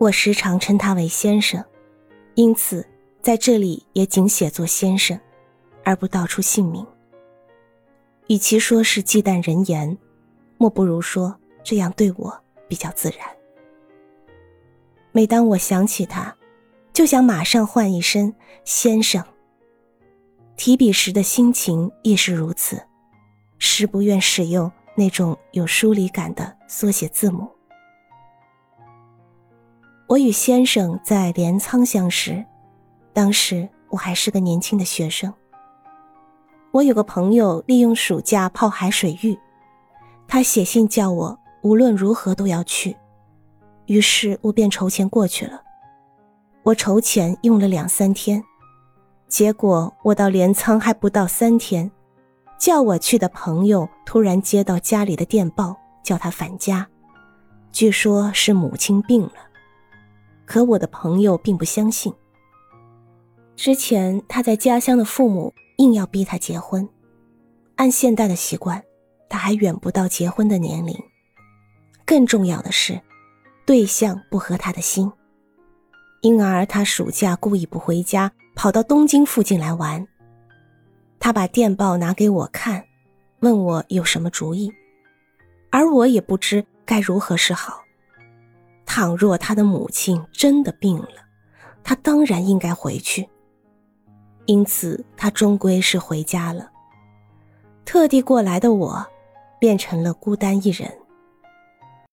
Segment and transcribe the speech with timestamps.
[0.00, 1.62] 我时常称他为先生，
[2.34, 2.88] 因此
[3.20, 5.20] 在这里也仅写作先生，
[5.84, 6.86] 而不道出姓名。
[8.28, 9.98] 与其说是忌惮人言，
[10.56, 13.18] 莫不如说这样对我比较自然。
[15.12, 16.34] 每当我想起他，
[16.94, 19.22] 就想马上换一身先生。
[20.56, 22.82] 提笔时的心情亦是如此，
[23.58, 27.46] 实不愿使用那种有疏离感的缩写字母。
[30.10, 32.44] 我与先生在镰仓相识，
[33.12, 35.32] 当时我还是个年轻的学生。
[36.72, 39.38] 我有个朋友利用暑假泡海水浴，
[40.26, 42.96] 他写信叫我无论如何都要去，
[43.86, 45.62] 于是我便筹钱过去了。
[46.64, 48.42] 我筹钱用了两三天，
[49.28, 51.88] 结果我到镰仓还不到三天，
[52.58, 56.88] 叫我去的朋友突然接到家里的电报，叫他返家，
[57.70, 59.49] 据说是母亲病了。
[60.50, 62.12] 可我的朋友并不相信。
[63.54, 66.88] 之前他在家乡的父母硬要逼他结婚，
[67.76, 68.82] 按现代的习惯，
[69.28, 70.92] 他还远不到结婚的年龄。
[72.04, 73.00] 更重要的是，
[73.64, 75.12] 对象不合他的心，
[76.20, 80.04] 因而他暑假故意不回家，跑到东京附近来玩。
[81.20, 82.82] 他把电报拿给我看，
[83.38, 84.72] 问我有什么主意，
[85.70, 87.84] 而我也不知该如何是好。
[88.92, 91.24] 倘若他的母亲真的病了，
[91.84, 93.28] 他当然应该回去。
[94.46, 96.68] 因此，他终归是回家了。
[97.84, 99.06] 特地过来的我，
[99.60, 100.92] 变成了孤单一人。